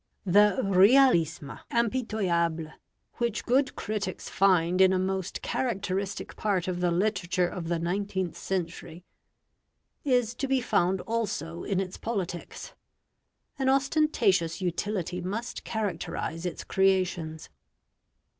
[0.25, 2.73] The realisme impitoyable
[3.17, 8.35] which good critics find in a most characteristic part of the literature of the nineteenth
[8.35, 9.05] century,
[10.03, 12.73] is to be found also in its politics.
[13.59, 17.49] An ostentatious utility must characterise its creations.